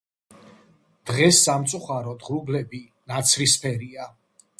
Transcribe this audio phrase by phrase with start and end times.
[1.09, 2.79] დღეს სამწუხაროდ ღრუბლები
[3.13, 4.09] ნაცრისფერია.